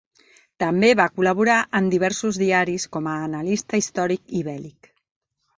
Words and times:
També 0.61 0.87
va 0.99 1.05
col·laborar 1.17 1.57
en 1.81 1.91
diversos 1.95 2.41
diaris 2.45 2.89
com 2.97 3.11
a 3.13 3.13
analista 3.29 3.81
històric 3.85 4.37
i 4.41 4.43
bèl·lic. 4.49 4.91